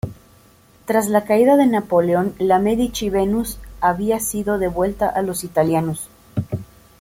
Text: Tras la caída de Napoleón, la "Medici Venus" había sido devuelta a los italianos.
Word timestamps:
Tras 0.87 1.05
la 1.09 1.25
caída 1.25 1.57
de 1.57 1.67
Napoleón, 1.67 2.33
la 2.39 2.57
"Medici 2.57 3.11
Venus" 3.11 3.59
había 3.81 4.19
sido 4.19 4.57
devuelta 4.57 5.07
a 5.07 5.21
los 5.21 5.43
italianos. 5.43 6.09